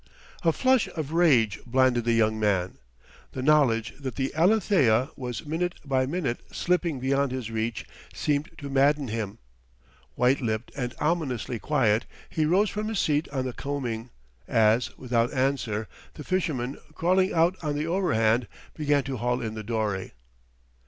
[0.41, 2.79] A flush of rage blinded the young man.
[3.33, 8.67] The knowledge that the Alethea was minute by minute slipping beyond his reach seemed to
[8.67, 9.37] madden him.
[10.15, 14.09] White lipped and ominously quiet he rose from his seat on the combing,
[14.47, 19.61] as, without answer, the fisherman, crawling out on the overhand, began to haul in the
[19.63, 20.13] dory.